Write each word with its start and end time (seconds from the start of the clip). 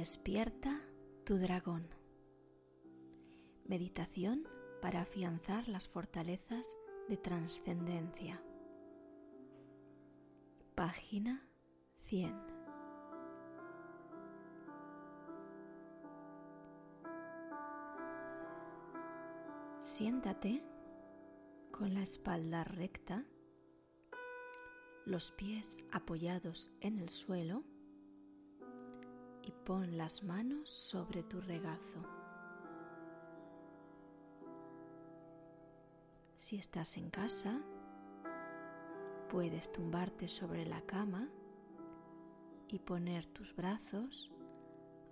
Despierta 0.00 0.80
tu 1.26 1.36
dragón. 1.36 1.86
Meditación 3.66 4.48
para 4.80 5.02
afianzar 5.02 5.68
las 5.68 5.90
fortalezas 5.90 6.74
de 7.10 7.18
trascendencia. 7.18 8.42
Página 10.74 11.46
100. 11.98 12.34
Siéntate 19.82 20.64
con 21.72 21.92
la 21.92 22.00
espalda 22.00 22.64
recta, 22.64 23.26
los 25.04 25.30
pies 25.32 25.76
apoyados 25.92 26.72
en 26.80 27.00
el 27.00 27.10
suelo 27.10 27.64
y 29.42 29.52
pon 29.52 29.96
las 29.96 30.22
manos 30.22 30.68
sobre 30.68 31.22
tu 31.22 31.40
regazo. 31.40 32.02
Si 36.36 36.56
estás 36.56 36.96
en 36.96 37.10
casa, 37.10 37.60
puedes 39.30 39.70
tumbarte 39.72 40.28
sobre 40.28 40.66
la 40.66 40.80
cama 40.82 41.28
y 42.68 42.78
poner 42.78 43.26
tus 43.26 43.54
brazos 43.54 44.30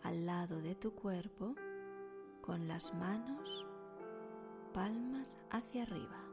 al 0.03 0.27
lado 0.27 0.61
de 0.61 0.75
tu 0.75 0.95
cuerpo 0.95 1.55
con 2.41 2.67
las 2.67 2.95
manos 2.95 3.67
palmas 4.73 5.37
hacia 5.51 5.83
arriba. 5.83 6.28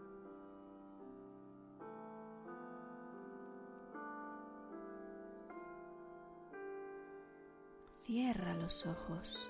Cierra 8.06 8.54
los 8.54 8.86
ojos. 8.86 9.50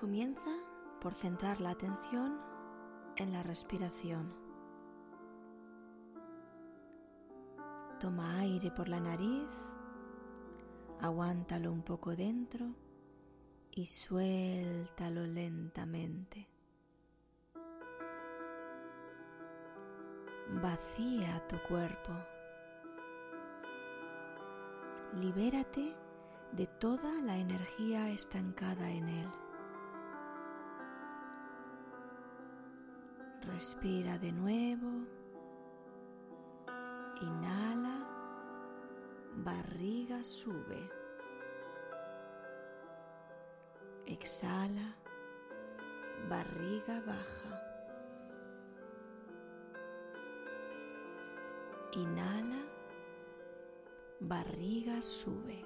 Comienza 0.00 0.50
por 0.98 1.12
centrar 1.12 1.60
la 1.60 1.72
atención 1.72 2.40
en 3.16 3.34
la 3.34 3.42
respiración. 3.42 4.32
Toma 8.00 8.38
aire 8.38 8.70
por 8.70 8.88
la 8.88 9.00
nariz, 9.00 9.50
aguántalo 11.02 11.70
un 11.70 11.82
poco 11.82 12.16
dentro 12.16 12.74
y 13.72 13.84
suéltalo 13.84 15.26
lentamente. 15.26 16.48
Vacía 20.50 21.46
tu 21.46 21.58
cuerpo. 21.68 22.12
Libérate 25.16 25.94
de 26.52 26.66
toda 26.66 27.20
la 27.20 27.36
energía 27.36 28.08
estancada 28.08 28.90
en 28.90 29.08
él. 29.08 29.30
Respira 33.42 34.18
de 34.18 34.32
nuevo. 34.32 35.06
Inhala. 37.20 38.08
Barriga 39.44 40.22
sube. 40.22 40.90
Exhala. 44.06 44.96
Barriga 46.26 47.02
baja. 47.06 47.77
Inhala, 51.98 52.62
barriga 54.20 55.02
sube. 55.02 55.64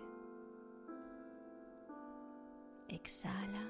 Exhala, 2.89 3.65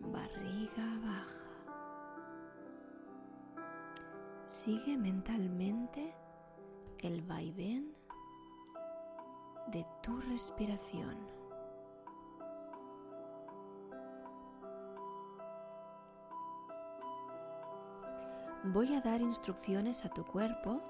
barriga 0.00 0.86
baja. 1.04 1.36
Sigue 4.44 4.96
mentalmente 4.96 6.14
el 7.00 7.20
vaivén 7.20 7.94
de 9.72 9.86
tu 10.02 10.18
respiración. 10.22 11.18
Voy 18.64 18.94
a 18.94 19.02
dar 19.02 19.20
instrucciones 19.20 20.02
a 20.06 20.08
tu 20.08 20.24
cuerpo 20.24 20.80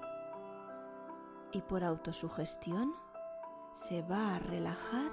y 1.57 1.61
por 1.61 1.83
autosugestión 1.83 2.93
se 3.73 4.03
va 4.03 4.35
a 4.35 4.39
relajar 4.39 5.11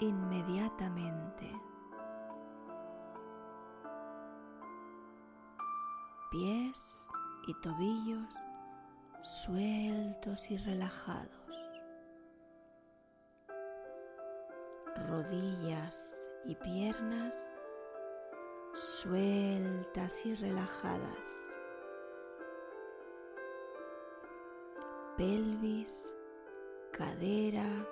inmediatamente. 0.00 1.48
Pies 6.32 7.08
y 7.46 7.54
tobillos 7.60 8.34
sueltos 9.22 10.50
y 10.50 10.58
relajados. 10.58 11.70
Rodillas 15.08 16.28
y 16.46 16.56
piernas 16.56 17.36
sueltas 18.74 20.26
y 20.26 20.34
relajadas. 20.34 21.45
Pelvis, 25.16 26.12
cadera 26.92 27.86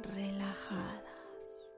relajadas, 0.00 1.70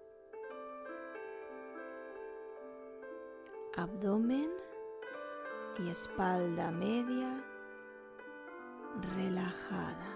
abdomen 3.77 4.51
y 5.79 5.91
espalda 5.91 6.71
media 6.71 7.45
relajada. 9.17 10.15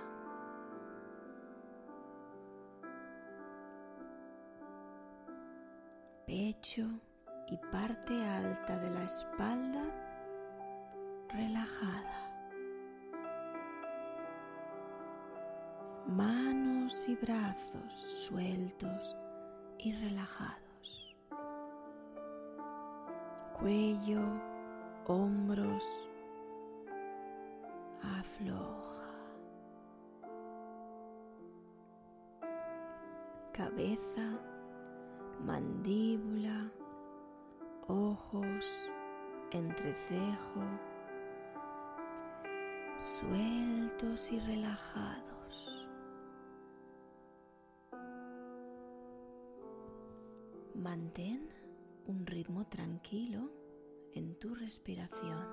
Pecho 6.27 6.87
y 7.49 7.57
parte 7.71 8.25
alta 8.25 8.79
de 8.79 8.91
la 8.91 9.05
espalda 9.05 9.85
relajada. 11.29 12.32
Manos 16.09 17.09
y 17.09 17.15
brazos 17.17 17.95
sueltos 18.27 19.17
y 19.79 19.93
relajados, 19.93 21.17
cuello, 23.59 24.21
hombros, 25.07 25.85
afloja, 28.03 29.11
cabeza, 33.53 34.39
mandíbula, 35.45 36.71
ojos, 37.89 38.91
entrecejo, 39.51 40.63
sueltos 42.99 44.33
y 44.33 44.41
relajados. 44.41 45.82
Mantén 50.83 51.49
un 52.07 52.27
ritmo 52.27 52.67
tranquilo 52.67 53.49
en 54.15 54.35
tu 54.41 54.53
respiración 54.53 55.47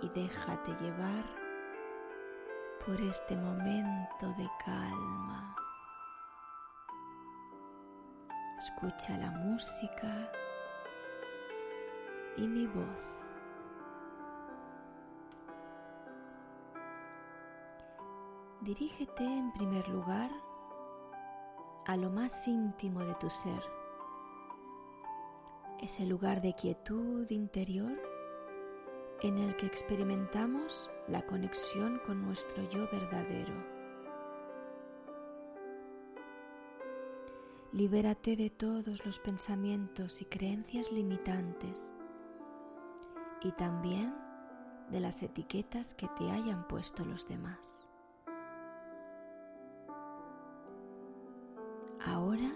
y 0.00 0.08
déjate 0.08 0.72
llevar 0.82 1.26
por 2.86 2.98
este 2.98 3.36
momento 3.36 4.28
de 4.38 4.48
calma. 4.64 5.54
Escucha 8.58 9.18
la 9.18 9.30
música 9.32 10.32
y 12.38 12.48
mi 12.48 12.66
voz. 12.66 13.18
Dirígete 18.62 19.24
en 19.24 19.52
primer 19.52 19.86
lugar 19.90 20.30
a 21.84 21.96
lo 21.96 22.10
más 22.10 22.46
íntimo 22.46 23.00
de 23.00 23.14
tu 23.16 23.28
ser, 23.28 23.62
ese 25.80 26.06
lugar 26.06 26.40
de 26.40 26.54
quietud 26.54 27.28
interior 27.30 28.00
en 29.20 29.38
el 29.38 29.56
que 29.56 29.66
experimentamos 29.66 30.90
la 31.08 31.26
conexión 31.26 32.00
con 32.06 32.22
nuestro 32.22 32.68
yo 32.70 32.88
verdadero. 32.90 33.54
Libérate 37.72 38.36
de 38.36 38.50
todos 38.50 39.04
los 39.04 39.18
pensamientos 39.18 40.20
y 40.20 40.26
creencias 40.26 40.92
limitantes 40.92 41.90
y 43.40 43.50
también 43.52 44.14
de 44.90 45.00
las 45.00 45.22
etiquetas 45.22 45.94
que 45.94 46.06
te 46.18 46.30
hayan 46.30 46.68
puesto 46.68 47.04
los 47.04 47.26
demás. 47.26 47.81
Ahora 52.32 52.54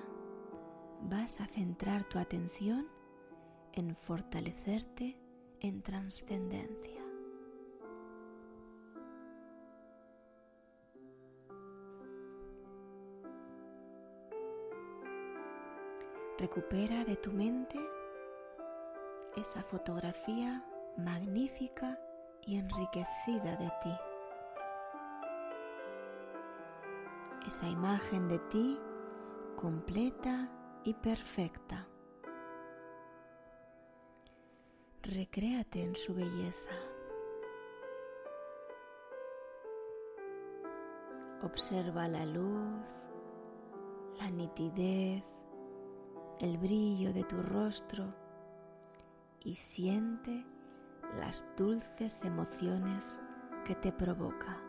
vas 1.03 1.39
a 1.39 1.45
centrar 1.45 2.05
tu 2.05 2.19
atención 2.19 2.89
en 3.75 3.95
fortalecerte 3.95 5.21
en 5.61 5.83
trascendencia. 5.83 7.03
Recupera 16.39 17.05
de 17.05 17.17
tu 17.17 17.31
mente 17.33 17.79
esa 19.37 19.63
fotografía 19.63 20.65
magnífica 20.97 22.01
y 22.47 22.57
enriquecida 22.57 23.57
de 23.57 23.71
ti. 23.83 23.95
Esa 27.47 27.69
imagen 27.69 28.29
de 28.29 28.39
ti 28.39 28.79
completa 29.57 30.51
y 30.85 30.93
perfecta. 30.93 31.89
Recréate 35.03 35.83
en 35.83 35.97
su 35.97 36.15
belleza. 36.15 36.75
Observa 41.43 42.07
la 42.07 42.27
luz, 42.27 42.85
la 44.19 44.31
nitidez, 44.31 45.25
el 46.41 46.59
brillo 46.59 47.13
de 47.13 47.25
tu 47.25 47.43
rostro 47.43 48.15
y 49.43 49.55
siente 49.55 50.45
las 51.19 51.45
dulces 51.57 52.23
emociones 52.25 53.21
que 53.65 53.75
te 53.77 53.93
provoca. 53.93 54.66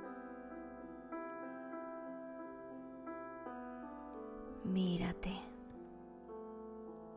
Mírate. 4.67 5.31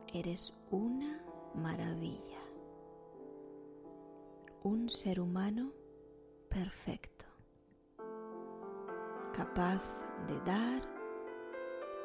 Eres 0.07 0.53
una 0.69 1.21
maravilla. 1.53 2.39
Un 4.63 4.87
ser 4.87 5.19
humano 5.19 5.73
perfecto. 6.49 7.25
Capaz 9.33 9.83
de 10.27 10.39
dar 10.45 10.81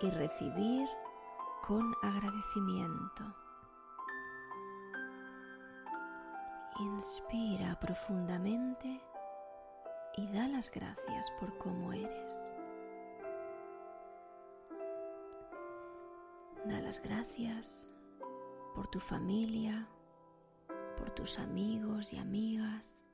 y 0.03 0.11
recibir 0.11 0.89
con 1.65 1.95
agradecimiento. 2.03 3.25
Inspira 6.81 7.79
profundamente 7.79 9.01
y 10.17 10.27
da 10.33 10.49
las 10.49 10.73
gracias 10.73 11.31
por 11.39 11.57
cómo 11.59 11.93
eres. 11.93 12.56
Da 16.69 16.81
las 16.81 17.01
gracias 17.01 17.95
por 18.75 18.89
tu 18.89 18.99
familia, 18.99 19.89
por 20.97 21.11
tus 21.11 21.39
amigos 21.39 22.13
y 22.13 22.19
amigas, 22.19 23.05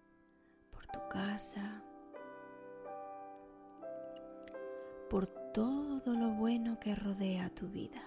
por 0.71 0.87
tu 0.87 0.99
casa, 1.11 1.83
por 5.11 5.27
todo 5.53 6.15
lo 6.15 6.31
bueno 6.31 6.79
que 6.81 6.95
rodea 6.95 7.51
tu 7.51 7.69
vida. 7.69 8.03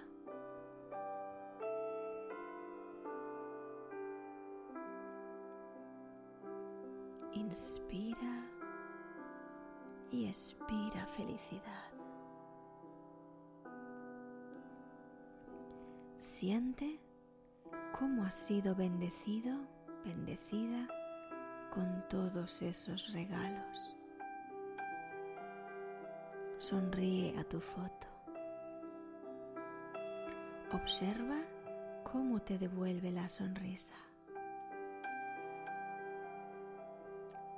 Inspira 7.33 8.49
y 10.09 10.25
expira 10.25 11.05
felicidad. 11.05 11.94
Siente 16.37 16.99
cómo 17.97 18.25
has 18.25 18.33
sido 18.33 18.75
bendecido, 18.75 19.55
bendecida 20.03 20.85
con 21.73 22.03
todos 22.09 22.61
esos 22.61 23.13
regalos. 23.13 23.95
Sonríe 26.57 27.39
a 27.39 27.45
tu 27.45 27.61
foto. 27.61 28.07
Observa 30.73 31.37
cómo 32.03 32.41
te 32.41 32.57
devuelve 32.57 33.13
la 33.13 33.29
sonrisa. 33.29 33.95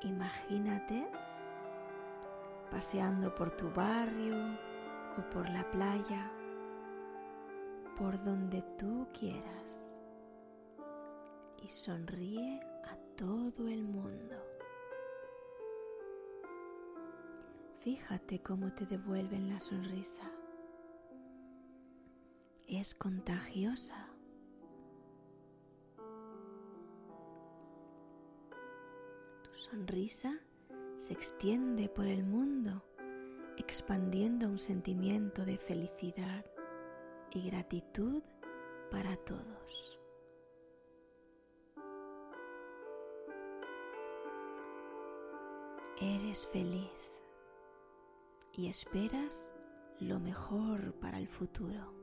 Imagínate 0.04 1.08
paseando 2.70 3.34
por 3.34 3.58
tu 3.58 3.72
barrio 3.72 4.38
o 5.18 5.30
por 5.32 5.50
la 5.50 5.64
playa 5.72 6.32
por 7.98 8.24
donde 8.24 8.62
tú 8.78 9.08
quieras 9.18 9.98
y 11.64 11.70
sonríe 11.70 12.60
a 12.86 12.96
todo 13.16 13.68
el 13.68 13.84
mundo. 13.88 14.36
Fíjate 17.80 18.40
cómo 18.42 18.72
te 18.74 18.86
devuelven 18.86 19.50
la 19.50 19.60
sonrisa. 19.60 20.30
Es 22.68 22.94
contagiosa. 22.94 24.10
Tu 29.44 29.56
sonrisa 29.56 30.38
se 30.98 31.14
extiende 31.14 31.90
por 31.90 32.06
el 32.06 32.24
mundo, 32.24 32.84
expandiendo 33.58 34.48
un 34.48 34.60
sentimiento 34.60 35.46
de 35.46 35.58
felicidad 35.58 36.46
y 37.32 37.50
gratitud 37.50 38.24
para 38.92 39.16
todos. 39.18 40.00
Eres 46.00 46.46
feliz 46.48 46.92
y 48.54 48.68
esperas 48.70 49.52
lo 50.00 50.20
mejor 50.20 50.94
para 51.00 51.18
el 51.18 51.28
futuro. 51.28 51.94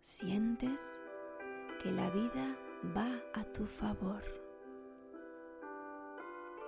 Sientes 0.00 0.98
que 1.82 1.90
la 1.92 2.08
vida 2.10 2.56
va 2.96 3.10
a 3.34 3.44
tu 3.52 3.66
favor. 3.66 4.22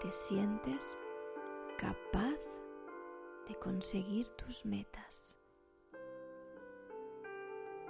Te 0.00 0.12
sientes 0.12 0.97
capaz 1.78 2.46
de 3.49 3.59
conseguir 3.59 4.29
tus 4.31 4.65
metas. 4.65 5.35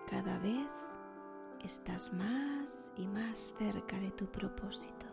Cada 0.08 0.38
vez 0.38 0.68
estás 1.64 2.12
más 2.12 2.92
y 2.96 3.06
más 3.06 3.54
cerca 3.58 3.98
de 3.98 4.10
tu 4.12 4.26
propósito. 4.26 5.06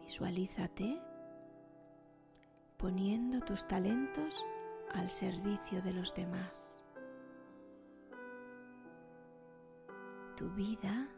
Visualízate 0.00 1.00
poniendo 2.76 3.40
tus 3.40 3.66
talentos 3.68 4.44
al 4.94 5.10
servicio 5.10 5.82
de 5.82 5.92
los 5.92 6.14
demás. 6.14 6.82
Tu 10.36 10.48
vida 10.50 11.08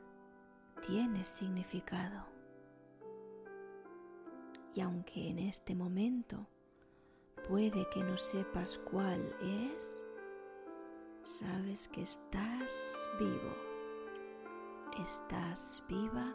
tiene 0.87 1.25
significado 1.25 2.32
y 4.75 4.81
aunque 4.81 5.29
en 5.29 5.39
este 5.39 5.75
momento 5.75 6.47
puede 7.49 7.89
que 7.91 8.03
no 8.03 8.17
sepas 8.17 8.79
cuál 8.91 9.21
es, 9.43 10.03
sabes 11.25 11.89
que 11.89 12.03
estás 12.03 13.09
vivo, 13.19 13.55
estás 15.01 15.83
viva 15.89 16.35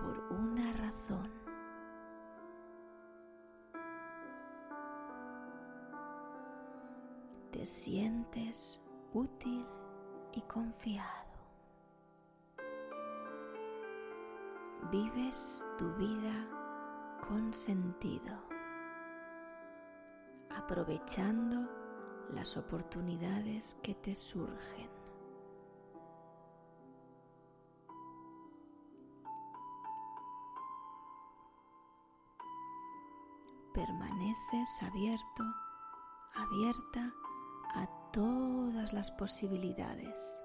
por 0.00 0.18
una 0.38 0.72
razón. 0.74 1.46
te 7.56 7.64
sientes 7.64 8.78
útil 9.14 9.64
y 10.34 10.42
confiado. 10.42 11.08
Vives 14.90 15.66
tu 15.78 15.90
vida 15.94 16.55
con 17.28 17.52
sentido, 17.52 18.36
aprovechando 20.50 21.68
las 22.32 22.56
oportunidades 22.56 23.76
que 23.82 23.94
te 23.94 24.14
surgen. 24.14 24.90
Permaneces 33.74 34.82
abierto, 34.82 35.44
abierta 36.34 37.12
a 37.74 37.86
todas 38.12 38.92
las 38.92 39.10
posibilidades. 39.12 40.38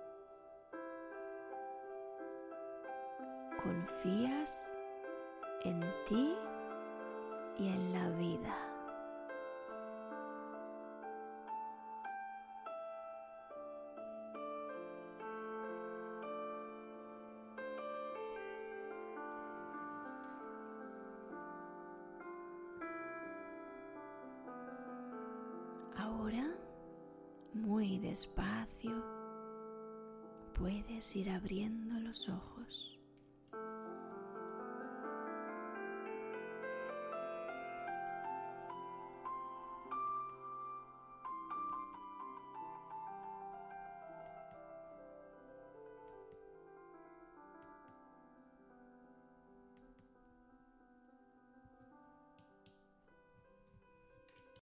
Confías 3.64 4.76
en 5.64 5.80
ti 6.08 6.36
y 7.60 7.68
en 7.68 7.94
la 7.94 8.10
vida. 8.12 8.58
Ahora, 25.98 26.48
muy 27.54 28.00
despacio, 28.00 29.04
puedes 30.54 31.16
ir 31.16 31.30
abriendo 31.30 32.00
los 32.00 32.28
ojos. 32.30 33.01